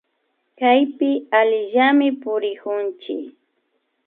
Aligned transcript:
Kaypi 0.59 1.09
allillami 1.39 2.07
purikunchik 2.21 3.23